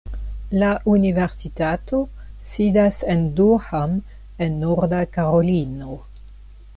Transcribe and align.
La 0.61 0.69
universitato 0.91 1.99
sidas 2.51 2.97
en 3.15 3.21
Durham 3.41 3.95
en 4.47 4.57
Norda 4.65 5.03
Karolino. 5.19 6.01